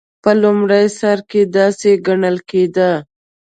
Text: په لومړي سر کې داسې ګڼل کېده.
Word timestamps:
په 0.23 0.31
لومړي 0.41 0.83
سر 0.99 1.17
کې 1.29 1.41
داسې 1.57 1.91
ګڼل 2.07 2.37
کېده. 2.49 2.91